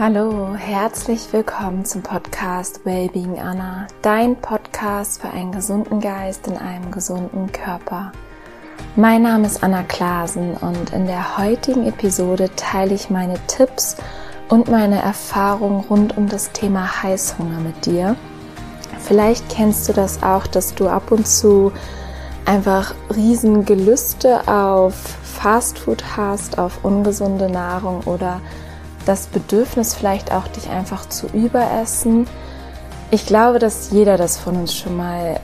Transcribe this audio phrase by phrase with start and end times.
[0.00, 6.92] Hallo, herzlich willkommen zum Podcast Wellbeing Anna, dein Podcast für einen gesunden Geist in einem
[6.92, 8.12] gesunden Körper.
[8.94, 13.96] Mein Name ist Anna Klasen und in der heutigen Episode teile ich meine Tipps
[14.48, 18.14] und meine Erfahrungen rund um das Thema Heißhunger mit dir.
[19.00, 21.72] Vielleicht kennst du das auch, dass du ab und zu
[22.44, 28.40] einfach riesen Gelüste auf Fastfood hast, auf ungesunde Nahrung oder
[29.08, 32.26] das Bedürfnis vielleicht auch dich einfach zu überessen.
[33.10, 35.40] Ich glaube, dass jeder das von uns schon mal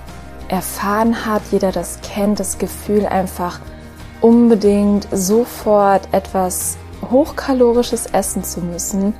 [0.49, 3.61] erfahren hat, jeder das kennt, das Gefühl einfach
[4.21, 6.77] unbedingt sofort etwas
[7.11, 9.15] hochkalorisches essen zu müssen,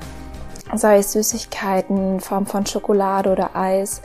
[0.75, 4.03] sei es Süßigkeiten in Form von Schokolade oder Eis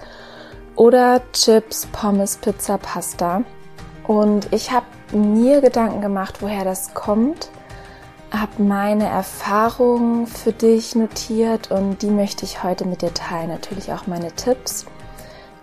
[0.75, 3.43] oder Chips, Pommes, Pizza, Pasta.
[4.07, 7.49] Und ich habe mir Gedanken gemacht, woher das kommt,
[8.31, 13.49] habe meine Erfahrungen für dich notiert und die möchte ich heute mit dir teilen.
[13.49, 14.85] Natürlich auch meine Tipps.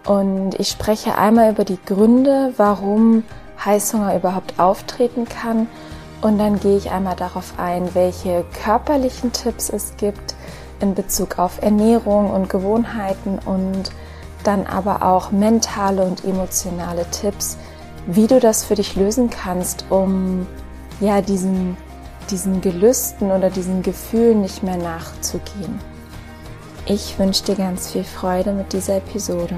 [0.05, 3.25] Und ich spreche einmal über die Gründe, warum
[3.65, 5.69] Heißhunger überhaupt auftreten kann.
[6.23, 10.35] Und dann gehe ich einmal darauf ein, welche körperlichen Tipps es gibt
[10.81, 13.91] in Bezug auf Ernährung und Gewohnheiten und
[14.45, 17.57] dann aber auch mentale und emotionale Tipps,
[18.07, 20.47] wie du das für dich lösen kannst, um
[21.01, 21.77] ja diesen,
[22.31, 25.79] diesen Gelüsten oder diesen Gefühlen nicht mehr nachzugehen.
[26.87, 29.57] Ich wünsche dir ganz viel Freude mit dieser Episode.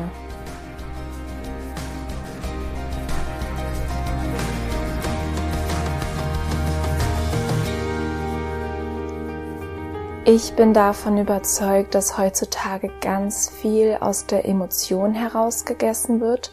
[10.31, 16.53] Ich bin davon überzeugt, dass heutzutage ganz viel aus der Emotion heraus gegessen wird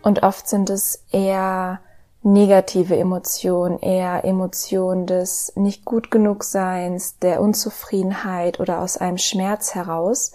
[0.00, 1.80] und oft sind es eher
[2.22, 9.74] negative Emotionen, eher Emotionen des nicht gut genug Seins, der Unzufriedenheit oder aus einem Schmerz
[9.74, 10.32] heraus.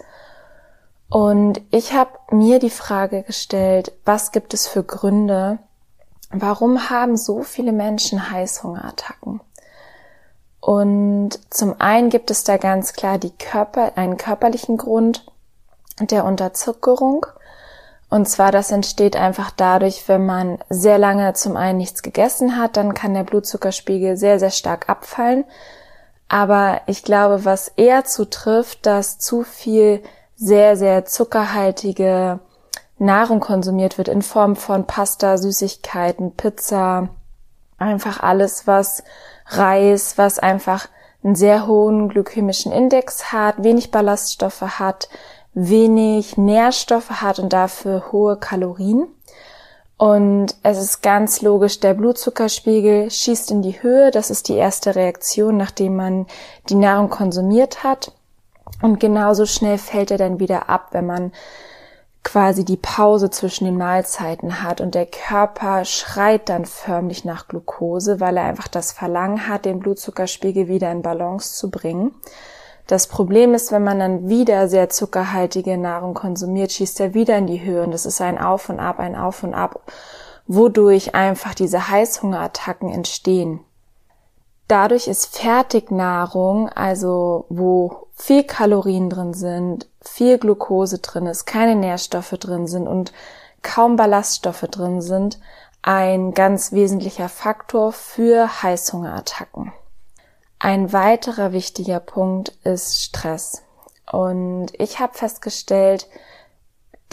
[1.08, 5.58] Und ich habe mir die Frage gestellt, was gibt es für Gründe,
[6.30, 9.40] warum haben so viele Menschen Heißhungerattacken?
[10.60, 15.24] Und zum einen gibt es da ganz klar die Körper, einen körperlichen Grund
[16.00, 17.26] der Unterzuckerung.
[18.16, 22.78] Und zwar, das entsteht einfach dadurch, wenn man sehr lange zum einen nichts gegessen hat,
[22.78, 25.44] dann kann der Blutzuckerspiegel sehr, sehr stark abfallen.
[26.26, 30.02] Aber ich glaube, was eher zutrifft, dass zu viel
[30.34, 32.38] sehr, sehr zuckerhaltige
[32.96, 37.10] Nahrung konsumiert wird in Form von Pasta, Süßigkeiten, Pizza,
[37.76, 39.04] einfach alles, was
[39.44, 40.88] Reis, was einfach
[41.22, 45.10] einen sehr hohen glykämischen Index hat, wenig Ballaststoffe hat,
[45.56, 49.08] wenig Nährstoffe hat und dafür hohe Kalorien.
[49.96, 54.10] Und es ist ganz logisch, der Blutzuckerspiegel schießt in die Höhe.
[54.10, 56.26] Das ist die erste Reaktion, nachdem man
[56.68, 58.12] die Nahrung konsumiert hat.
[58.82, 61.32] Und genauso schnell fällt er dann wieder ab, wenn man
[62.22, 68.20] quasi die Pause zwischen den Mahlzeiten hat und der Körper schreit dann förmlich nach Glucose,
[68.20, 72.14] weil er einfach das Verlangen hat, den Blutzuckerspiegel wieder in Balance zu bringen.
[72.86, 77.48] Das Problem ist, wenn man dann wieder sehr zuckerhaltige Nahrung konsumiert, schießt er wieder in
[77.48, 79.80] die Höhe und das ist ein Auf und Ab, ein Auf und Ab,
[80.46, 83.60] wodurch einfach diese Heißhungerattacken entstehen.
[84.68, 92.36] Dadurch ist Fertignahrung, also wo viel Kalorien drin sind, viel Glucose drin ist, keine Nährstoffe
[92.38, 93.12] drin sind und
[93.62, 95.40] kaum Ballaststoffe drin sind,
[95.82, 99.72] ein ganz wesentlicher Faktor für Heißhungerattacken.
[100.66, 103.62] Ein weiterer wichtiger Punkt ist Stress.
[104.10, 106.08] Und ich habe festgestellt,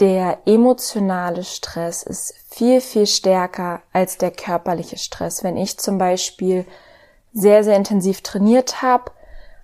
[0.00, 5.44] der emotionale Stress ist viel, viel stärker als der körperliche Stress.
[5.44, 6.66] Wenn ich zum Beispiel
[7.32, 9.12] sehr, sehr intensiv trainiert habe,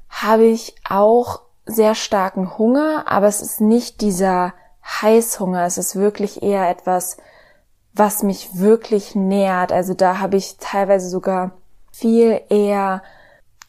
[0.08, 4.54] habe ich auch sehr starken Hunger, aber es ist nicht dieser
[5.02, 7.16] Heißhunger, es ist wirklich eher etwas,
[7.92, 9.72] was mich wirklich nährt.
[9.72, 11.56] Also da habe ich teilweise sogar
[11.91, 13.03] viel eher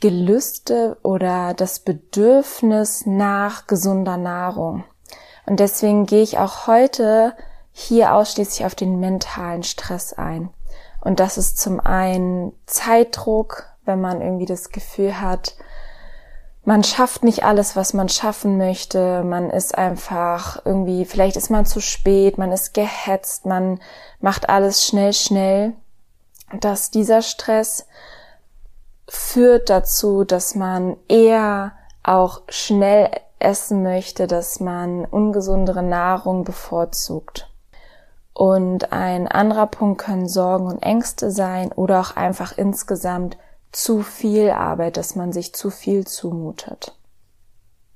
[0.01, 4.83] Gelüste oder das Bedürfnis nach gesunder Nahrung.
[5.45, 7.33] Und deswegen gehe ich auch heute
[7.71, 10.49] hier ausschließlich auf den mentalen Stress ein.
[10.99, 15.55] Und das ist zum einen Zeitdruck, wenn man irgendwie das Gefühl hat,
[16.63, 19.23] man schafft nicht alles, was man schaffen möchte.
[19.23, 23.79] Man ist einfach irgendwie, vielleicht ist man zu spät, man ist gehetzt, man
[24.19, 25.73] macht alles schnell, schnell.
[26.59, 27.87] Dass dieser Stress
[29.13, 33.09] führt dazu, dass man eher auch schnell
[33.39, 37.49] essen möchte, dass man ungesundere Nahrung bevorzugt.
[38.33, 43.37] Und ein anderer Punkt können Sorgen und Ängste sein oder auch einfach insgesamt
[43.73, 46.97] zu viel Arbeit, dass man sich zu viel zumutet.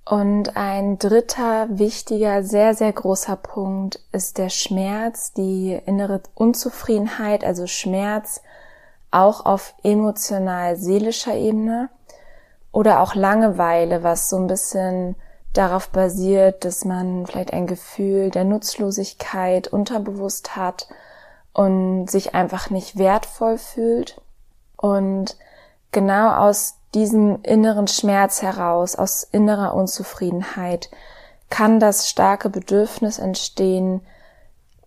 [0.03, 7.67] Und ein dritter wichtiger, sehr, sehr großer Punkt ist der Schmerz, die innere Unzufriedenheit, also
[7.67, 8.41] Schmerz
[9.15, 11.89] auch auf emotional-seelischer Ebene
[12.71, 15.15] oder auch Langeweile, was so ein bisschen
[15.53, 20.87] darauf basiert, dass man vielleicht ein Gefühl der Nutzlosigkeit unterbewusst hat
[21.53, 24.19] und sich einfach nicht wertvoll fühlt.
[24.75, 25.37] Und
[25.91, 30.89] genau aus diesem inneren Schmerz heraus, aus innerer Unzufriedenheit,
[31.49, 34.01] kann das starke Bedürfnis entstehen,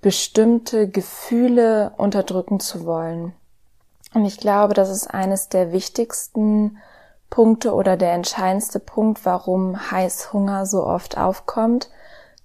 [0.03, 3.33] bestimmte Gefühle unterdrücken zu wollen.
[4.19, 6.79] Und ich glaube, das ist eines der wichtigsten
[7.31, 11.89] Punkte oder der entscheidendste Punkt, warum Heißhunger so oft aufkommt,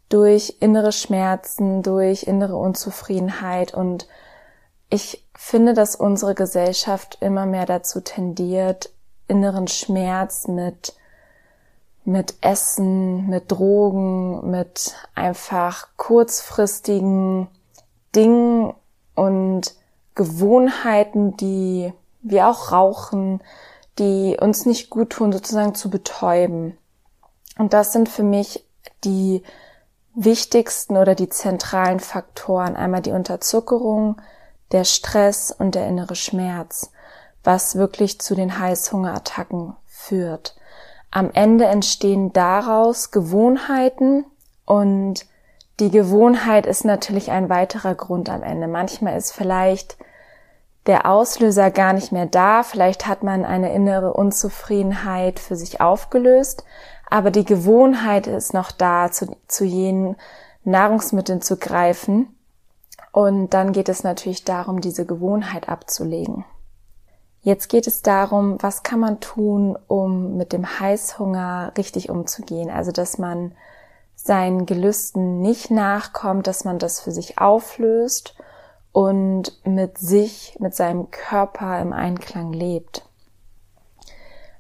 [0.08, 3.74] durch innere Schmerzen, durch innere Unzufriedenheit.
[3.74, 4.08] Und
[4.92, 8.92] ich finde, dass unsere Gesellschaft immer mehr dazu tendiert,
[9.28, 10.94] inneren Schmerz mit
[12.06, 17.48] mit Essen, mit Drogen, mit einfach kurzfristigen
[18.14, 18.76] Dingen
[19.16, 19.74] und
[20.16, 23.42] Gewohnheiten, die wir auch rauchen,
[24.00, 26.78] die uns nicht gut tun, sozusagen zu betäuben.
[27.58, 28.66] Und das sind für mich
[29.04, 29.44] die
[30.16, 32.76] wichtigsten oder die zentralen Faktoren.
[32.76, 34.22] Einmal die Unterzuckerung,
[34.72, 36.92] der Stress und der innere Schmerz,
[37.44, 40.56] was wirklich zu den Heißhungerattacken führt.
[41.12, 44.26] Am Ende entstehen daraus Gewohnheiten
[44.66, 45.26] und
[45.80, 48.68] die Gewohnheit ist natürlich ein weiterer Grund am Ende.
[48.68, 49.98] Manchmal ist vielleicht
[50.86, 52.64] der Auslöser gar nicht mehr da.
[52.64, 56.64] Vielleicht hat man eine innere Unzufriedenheit für sich aufgelöst,
[57.10, 60.16] aber die Gewohnheit ist noch da, zu, zu jenen
[60.64, 62.36] Nahrungsmitteln zu greifen.
[63.12, 66.46] Und dann geht es natürlich darum, diese Gewohnheit abzulegen.
[67.42, 72.70] Jetzt geht es darum, was kann man tun, um mit dem Heißhunger richtig umzugehen.
[72.70, 73.54] Also, dass man
[74.24, 78.36] seinen Gelüsten nicht nachkommt, dass man das für sich auflöst
[78.94, 83.04] und mit sich, mit seinem Körper im Einklang lebt.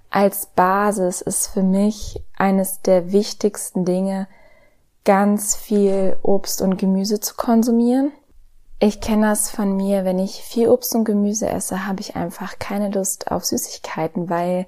[0.10, 4.28] Als Basis ist für mich eines der wichtigsten Dinge,
[5.06, 8.12] ganz viel Obst und Gemüse zu konsumieren.
[8.80, 12.60] Ich kenne das von mir, wenn ich viel Obst und Gemüse esse, habe ich einfach
[12.60, 14.68] keine Lust auf Süßigkeiten, weil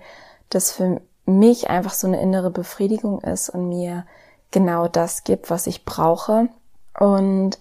[0.49, 4.05] das für mich einfach so eine innere Befriedigung ist und mir
[4.51, 6.49] genau das gibt, was ich brauche.
[6.99, 7.57] Und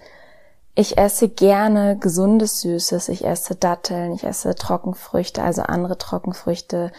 [0.74, 3.08] ich esse gerne gesundes Süßes.
[3.08, 6.92] Ich esse Datteln, ich esse Trockenfrüchte, also andere Trockenfrüchte,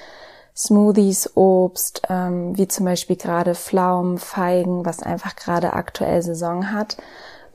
[0.55, 6.95] Smoothies, Obst, ähm, wie zum Beispiel gerade Pflaumen, Feigen, was einfach gerade aktuell Saison hat.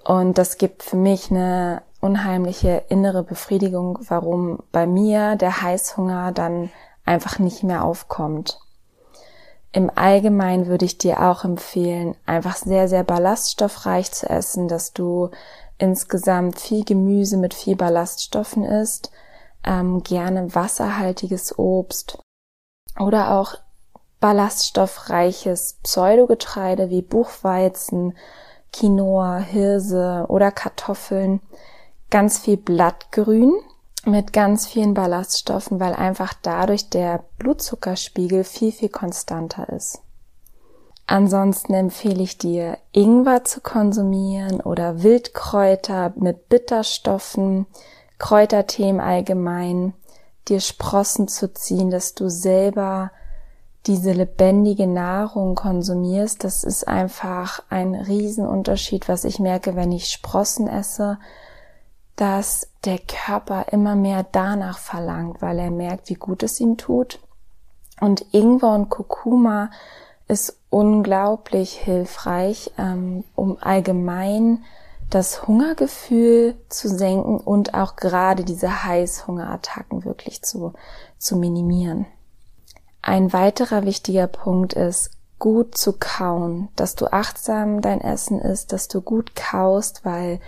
[0.05, 6.71] Und das gibt für mich eine unheimliche innere Befriedigung, warum bei mir der Heißhunger dann
[7.05, 8.59] einfach nicht mehr aufkommt.
[9.73, 15.31] Im Allgemeinen würde ich dir auch empfehlen, einfach sehr, sehr ballaststoffreich zu essen, dass du
[15.79, 19.13] insgesamt viel Gemüse mit viel Ballaststoffen isst,
[19.65, 22.19] ähm, gerne wasserhaltiges Obst
[22.99, 23.55] oder auch
[24.19, 28.17] ballaststoffreiches Pseudogetreide wie Buchweizen,
[28.73, 31.41] Quinoa, Hirse oder Kartoffeln,
[32.11, 33.53] ganz viel Blattgrün
[34.07, 40.01] mit ganz vielen Ballaststoffen, weil einfach dadurch der Blutzuckerspiegel viel, viel konstanter ist.
[41.07, 47.67] Ansonsten empfehle ich dir, Ingwer zu konsumieren oder Wildkräuter mit Bitterstoffen,
[48.19, 49.95] Kräutertee im Allgemeinen,
[50.47, 53.11] dir Sprossen zu ziehen, dass du selber
[53.87, 56.45] diese lebendige Nahrung konsumierst.
[56.45, 61.19] Das ist einfach ein Riesenunterschied, was ich merke, wenn ich Sprossen esse,
[62.21, 67.19] dass der Körper immer mehr danach verlangt, weil er merkt, wie gut es ihm tut.
[67.99, 69.71] Und Ingwer und Kurkuma
[70.29, 74.65] ist unglaublich hilfreich, ähm, um allgemein
[75.09, 80.75] das Hungergefühl zu senken und auch gerade diese Heißhungerattacken wirklich zu,
[81.17, 82.05] zu minimieren.
[83.01, 88.89] Ein weiterer wichtiger Punkt ist, gut zu kauen, dass du achtsam dein Essen isst, dass
[88.89, 90.39] du gut kaust, weil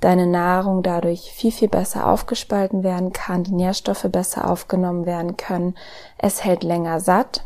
[0.00, 5.74] deine Nahrung dadurch viel, viel besser aufgespalten werden kann, die Nährstoffe besser aufgenommen werden können.
[6.18, 7.44] Es hält länger satt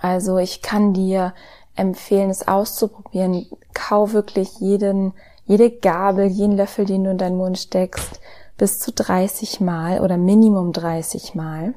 [0.00, 1.34] also ich kann dir
[1.74, 3.46] empfehlen, es auszuprobieren.
[3.74, 5.12] Kau wirklich jeden,
[5.44, 8.20] jede Gabel, jeden Löffel, den du in deinen Mund steckst,
[8.58, 11.74] bis zu 30 Mal oder Minimum 30 Mal.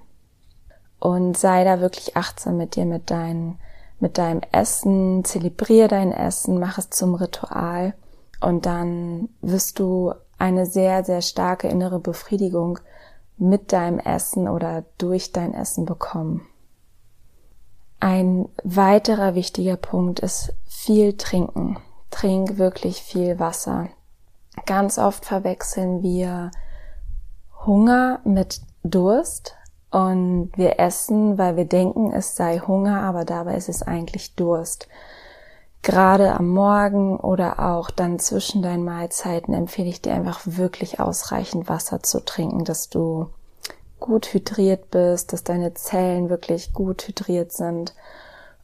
[0.99, 3.57] Und sei da wirklich achtsam mit dir, mit deinem,
[3.99, 7.93] mit deinem Essen, zelebrier dein Essen, mach es zum Ritual
[8.45, 12.77] und dann wirst du eine sehr, sehr starke innere Befriedigung
[13.37, 16.45] mit deinem Essen oder durch dein Essen bekommen.
[17.99, 21.79] Ein weiterer wichtiger Punkt ist viel trinken.
[22.11, 23.89] Trink wirklich viel Wasser.
[24.67, 26.51] Ganz oft verwechseln wir
[27.65, 29.55] Hunger mit Durst
[29.89, 34.87] und wir essen, weil wir denken, es sei Hunger, aber dabei ist es eigentlich Durst.
[35.85, 41.69] Gerade am Morgen oder auch dann zwischen deinen Mahlzeiten empfehle ich dir einfach wirklich ausreichend
[41.69, 43.27] Wasser zu trinken, dass du
[43.99, 47.93] gut hydriert bist, dass deine Zellen wirklich gut hydriert sind.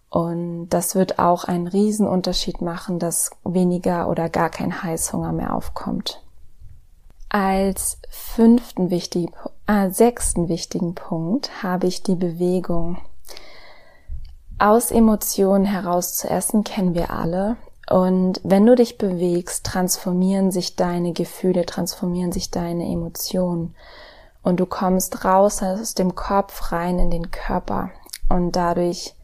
[0.09, 5.55] Und das wird auch einen riesen Unterschied machen, dass weniger oder gar kein Heißhunger mehr
[5.55, 6.23] aufkommt.
[7.29, 9.31] Als fünften wichtigen,
[9.67, 12.97] äh, sechsten wichtigen Punkt habe ich die Bewegung.
[14.61, 17.57] Aus Emotionen heraus zu essen kennen wir alle.
[17.89, 23.73] Und wenn du dich bewegst, transformieren sich deine Gefühle, transformieren sich deine Emotionen.
[24.43, 27.89] Und du kommst raus aus dem Kopf rein in den Körper.
[28.29, 29.15] Und dadurch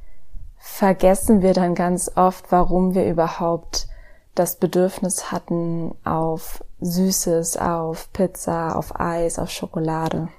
[0.58, 3.90] vergessen wir dann ganz oft, warum wir überhaupt
[4.34, 10.30] das Bedürfnis hatten auf Süßes, auf Pizza, auf Eis, auf Schokolade.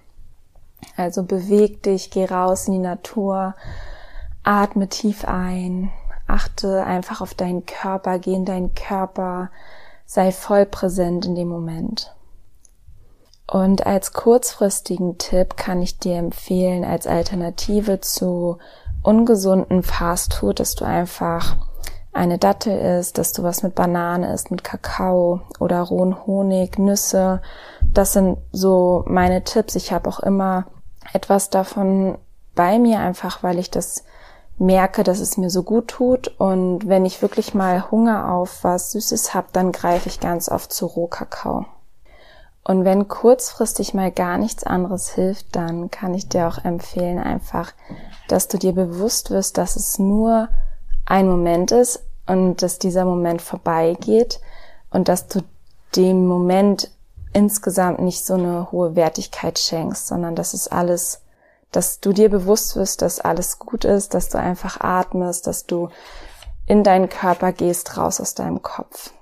[0.97, 3.55] Also beweg dich, geh raus in die Natur,
[4.43, 5.91] atme tief ein,
[6.27, 9.51] achte einfach auf deinen Körper, geh in deinen Körper,
[10.07, 12.15] sei voll präsent in dem Moment.
[13.51, 18.59] Und als kurzfristigen Tipp kann ich dir empfehlen, als Alternative zu
[19.03, 21.57] ungesunden Fastfood, dass du einfach
[22.13, 27.41] eine Dattel isst, dass du was mit Banane isst, mit Kakao oder rohen Honig, Nüsse.
[27.83, 29.77] Das sind so meine Tipps.
[29.77, 30.67] Ich habe auch immer
[31.13, 32.19] etwas davon
[32.55, 34.05] bei mir, einfach weil ich das
[34.59, 36.29] merke, dass es mir so gut tut.
[36.39, 40.73] Und wenn ich wirklich mal Hunger auf was Süßes habe, dann greife ich ganz oft
[40.73, 41.67] zu Rohkakao.
[42.65, 47.73] Und wenn kurzfristig mal gar nichts anderes hilft, dann kann ich dir auch empfehlen, einfach,
[48.29, 50.49] dass du dir bewusst wirst, dass es nur
[51.07, 54.41] ein Moment ist und dass dieser Moment vorbeigeht
[54.91, 55.41] und dass du
[55.97, 56.91] dem Moment
[57.33, 61.23] insgesamt nicht so eine hohe Wertigkeit schenkst, sondern dass es alles,
[61.73, 65.91] dass du dir bewusst wirst, dass alles gut ist, dass du einfach atmest, dass du
[66.67, 69.13] in deinen Körper gehst, raus aus deinem Kopf.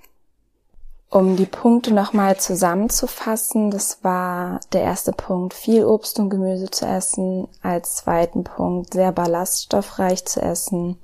[1.09, 6.85] Um die Punkte nochmal zusammenzufassen, das war der erste Punkt, viel Obst und Gemüse zu
[6.85, 10.99] essen, als zweiten Punkt sehr ballaststoffreich zu essen,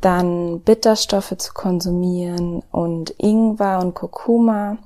[0.00, 4.78] dann Bitterstoffe zu konsumieren und Ingwer und Kurkuma.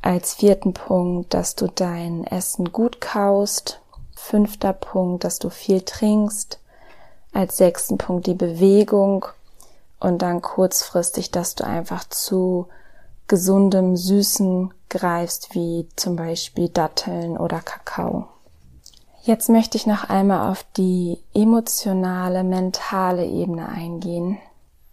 [0.00, 3.80] Als vierten Punkt, dass du dein Essen gut kaust.
[4.28, 6.58] Fünfter Punkt, dass du viel trinkst.
[7.32, 9.24] Als sechsten Punkt die Bewegung.
[10.00, 12.68] Und dann kurzfristig, dass du einfach zu
[13.26, 18.28] gesundem Süßen greifst, wie zum Beispiel Datteln oder Kakao.
[19.22, 24.36] Jetzt möchte ich noch einmal auf die emotionale, mentale Ebene eingehen.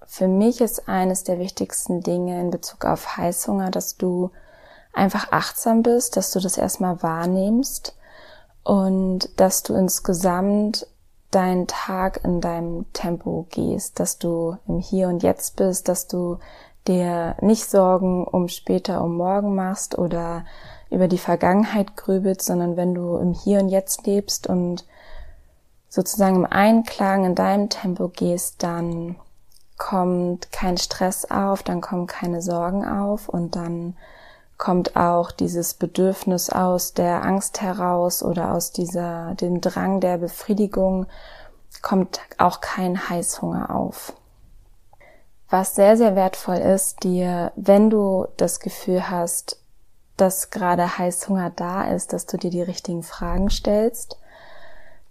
[0.06, 4.32] Für mich ist eines der wichtigsten Dinge in Bezug auf Heißhunger, dass du
[4.94, 7.96] einfach achtsam bist, dass du das erstmal wahrnimmst
[8.66, 10.88] und dass du insgesamt
[11.30, 16.40] deinen Tag in deinem Tempo gehst, dass du im Hier und Jetzt bist, dass du
[16.88, 20.46] dir nicht Sorgen um später, um morgen machst oder
[20.90, 24.86] über die Vergangenheit grübelst, sondern wenn du im Hier und Jetzt lebst und
[25.88, 29.16] sozusagen im Einklang in deinem Tempo gehst, dann
[29.78, 33.96] kommt kein Stress auf, dann kommen keine Sorgen auf und dann
[34.66, 41.06] kommt auch dieses Bedürfnis aus der Angst heraus oder aus dieser, dem Drang der Befriedigung,
[41.84, 44.14] kommt auch kein Heißhunger auf.
[45.52, 49.60] Was sehr, sehr wertvoll ist, dir, wenn du das Gefühl hast,
[50.18, 54.18] dass gerade Heißhunger da ist, dass du dir die richtigen Fragen stellst.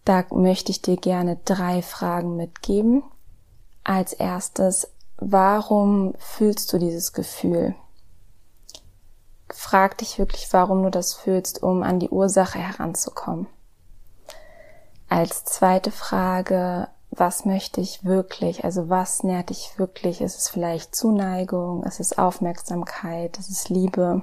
[0.05, 3.05] Da möchte ich dir gerne drei Fragen mitgeben.
[3.85, 7.77] Als erstes, warum fühlst du dieses Gefühl?
[9.75, 13.49] Frag dich wirklich, warum du das fühlst, um an die Ursache heranzukommen.
[15.09, 18.63] Als zweite Frage, was möchte ich wirklich?
[18.63, 20.21] Also was nährt dich wirklich?
[20.21, 21.83] Ist es vielleicht Zuneigung?
[21.83, 23.37] Ist es Aufmerksamkeit?
[23.37, 24.23] Ist es Liebe?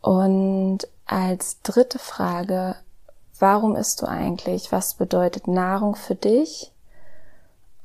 [0.00, 2.76] Und als dritte Frage,
[3.38, 4.72] warum isst du eigentlich?
[4.72, 6.72] Was bedeutet Nahrung für dich?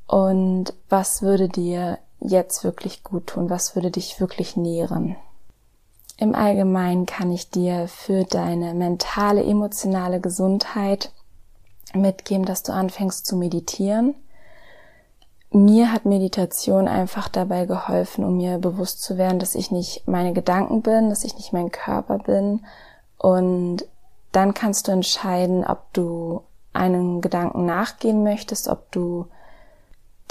[0.07, 3.50] Und was würde dir jetzt wirklich gut tun?
[3.50, 5.17] Was würde dich wirklich nähren?
[6.21, 11.11] Im Allgemeinen kann ich dir für deine mentale, emotionale Gesundheit
[11.93, 14.15] mitgeben, dass du anfängst zu meditieren
[15.53, 20.33] mir hat Meditation einfach dabei geholfen, um mir bewusst zu werden, dass ich nicht meine
[20.33, 22.61] Gedanken bin, dass ich nicht mein Körper bin.
[23.17, 23.85] Und
[24.31, 29.27] dann kannst du entscheiden, ob du einen Gedanken nachgehen möchtest, ob du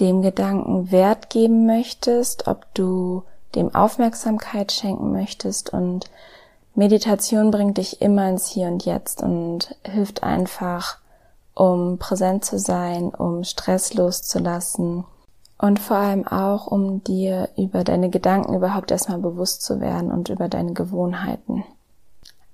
[0.01, 3.23] dem Gedanken Wert geben möchtest, ob du
[3.55, 6.11] dem Aufmerksamkeit schenken möchtest und
[6.75, 10.99] Meditation bringt dich immer ins Hier und Jetzt und hilft einfach,
[11.55, 15.05] um präsent zu sein, um Stress loszulassen
[15.59, 20.29] und vor allem auch, um dir über deine Gedanken überhaupt erstmal bewusst zu werden und
[20.29, 21.65] über deine Gewohnheiten.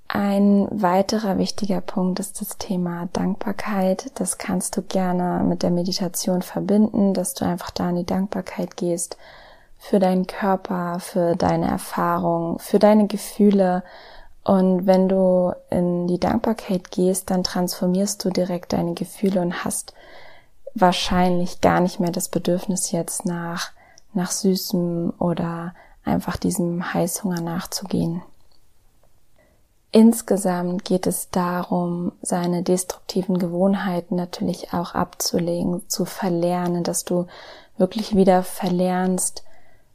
[0.08, 4.10] Ein weiterer wichtiger Punkt ist das Thema Dankbarkeit.
[4.14, 8.76] Das kannst du gerne mit der Meditation verbinden, dass du einfach da in die Dankbarkeit
[8.76, 9.16] gehst
[9.78, 13.82] für deinen Körper, für deine Erfahrung, für deine Gefühle.
[14.44, 19.92] Und wenn du in die Dankbarkeit gehst, dann transformierst du direkt deine Gefühle und hast
[20.74, 23.72] wahrscheinlich gar nicht mehr das Bedürfnis jetzt nach,
[24.12, 28.22] nach Süßem oder einfach diesem Heißhunger nachzugehen.
[29.92, 37.26] Insgesamt geht es darum, seine destruktiven Gewohnheiten natürlich auch abzulegen, zu verlernen, dass du
[37.78, 39.42] wirklich wieder verlernst,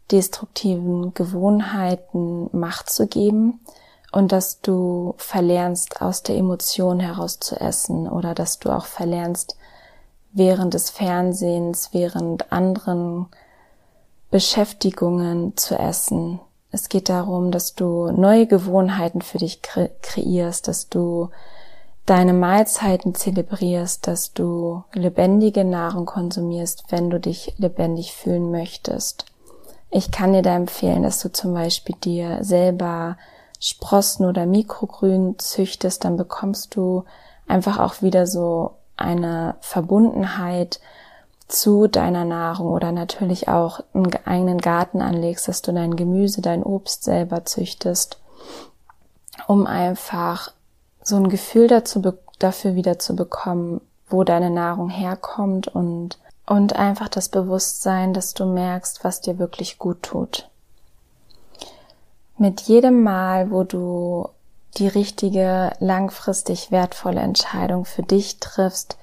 [0.09, 3.59] destruktiven Gewohnheiten Macht zu geben
[4.11, 9.57] und dass du verlernst, aus der Emotion heraus zu essen oder dass du auch verlernst,
[10.33, 13.27] während des Fernsehens, während anderen
[14.29, 16.39] Beschäftigungen zu essen,
[16.71, 21.29] es geht darum, dass du neue Gewohnheiten für dich kre kreierst, dass du
[22.05, 29.25] deine Mahlzeiten zelebrierst, dass du lebendige Nahrung konsumierst, wenn du dich lebendig fühlen möchtest.
[29.91, 33.17] Ich kann dir da empfehlen, dass du zum Beispiel dir selber
[33.59, 37.03] Sprossen oder Mikrogrün züchtest, dann bekommst du
[37.45, 40.79] einfach auch wieder so eine Verbundenheit
[41.49, 46.63] zu deiner Nahrung oder natürlich auch einen eigenen Garten anlegst, dass du dein Gemüse, dein
[46.63, 48.19] Obst selber züchtest,
[49.47, 50.53] um einfach
[51.03, 52.01] so ein Gefühl dazu,
[52.39, 56.17] dafür wieder zu bekommen, wo deine Nahrung herkommt und,
[56.51, 60.49] und einfach das Bewusstsein, dass du merkst, was dir wirklich gut tut.
[62.37, 64.27] Mit jedem Mal, wo du
[64.75, 68.97] die richtige, langfristig wertvolle Entscheidung für dich triffst,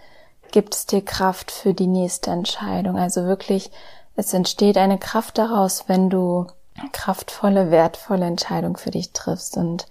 [0.52, 2.98] gibt es dir Kraft für die nächste Entscheidung.
[2.98, 3.70] Also wirklich,
[4.14, 6.48] es entsteht eine Kraft daraus, wenn du
[6.92, 9.56] kraftvolle, wertvolle Entscheidung für dich triffst.
[9.56, 9.86] Und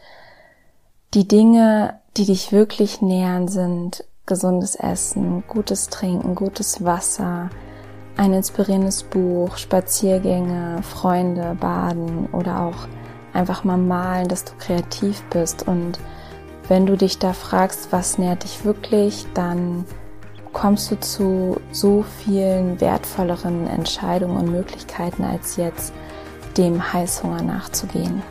[1.15, 7.49] die Dinge, die dich wirklich nähern, sind gesundes Essen, gutes Trinken, gutes Wasser,
[8.17, 12.87] ein inspirierendes Buch, Spaziergänge, Freunde, Baden oder auch
[13.33, 15.67] einfach mal malen, dass du kreativ bist.
[15.67, 15.99] Und
[16.67, 19.85] wenn du dich da fragst, was nährt dich wirklich, dann
[20.51, 25.93] kommst du zu so vielen wertvolleren Entscheidungen und Möglichkeiten als jetzt
[26.57, 28.23] dem Heißhunger nachzugehen.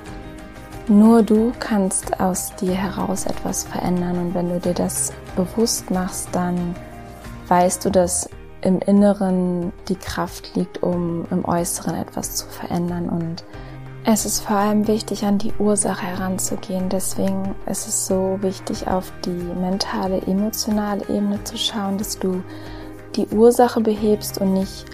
[0.89, 4.19] Nur du kannst aus dir heraus etwas verändern.
[4.19, 6.77] Und wenn du dir das bewusst machst, dann
[7.49, 13.09] weißt du, dass im Inneren die Kraft liegt, um im Äußeren etwas zu verändern.
[13.09, 13.45] Und
[14.05, 16.89] es ist vor allem wichtig, an die Ursache heranzugehen.
[16.89, 22.43] Deswegen ist es so wichtig, auf die mentale, emotionale Ebene zu schauen, dass du
[23.17, 24.87] die Ursache behebst und nicht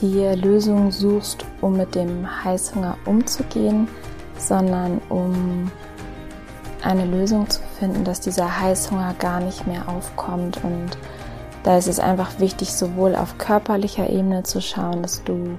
[0.00, 3.88] die Lösung suchst, um mit dem Heißhunger umzugehen,
[4.38, 5.70] sondern um
[6.82, 10.62] eine Lösung zu finden, dass dieser Heißhunger gar nicht mehr aufkommt.
[10.62, 10.96] Und
[11.62, 15.58] da ist es einfach wichtig, sowohl auf körperlicher Ebene zu schauen, dass du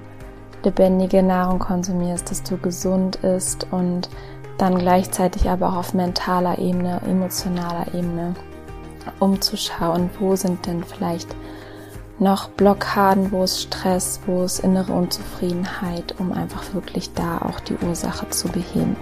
[0.64, 4.08] lebendige Nahrung konsumierst, dass du gesund isst und
[4.56, 8.34] dann gleichzeitig aber auch auf mentaler Ebene, emotionaler Ebene
[9.20, 11.34] umzuschauen, wo sind denn vielleicht
[12.18, 17.76] noch Blockaden, wo ist Stress, wo ist innere Unzufriedenheit, um einfach wirklich da auch die
[17.76, 18.96] Ursache zu beheben.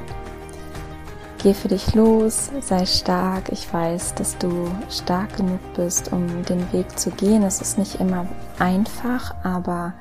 [1.42, 3.50] Geh für dich los, sei stark.
[3.52, 7.42] Ich weiß, dass du stark genug bist, um den Weg zu gehen.
[7.42, 8.26] Es ist nicht immer
[8.58, 9.92] einfach, aber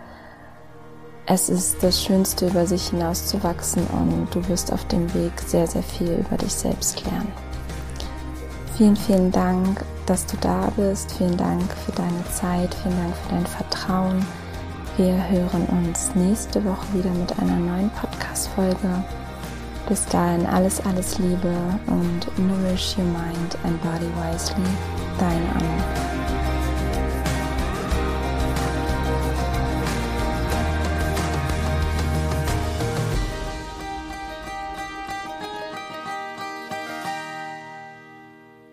[1.28, 5.84] es ist das Schönste, über sich hinauszuwachsen und du wirst auf dem Weg sehr, sehr
[5.84, 7.45] viel über dich selbst lernen.
[8.78, 11.14] Vielen, vielen Dank, dass du da bist.
[11.14, 12.76] Vielen Dank für deine Zeit.
[12.76, 14.26] Vielen Dank für dein Vertrauen.
[14.98, 19.04] Wir hören uns nächste Woche wieder mit einer neuen Podcast-Folge.
[19.88, 21.54] Bis dahin alles, alles Liebe
[21.88, 24.66] und nourish your mind and body wisely.
[25.20, 26.25] Deine Anna.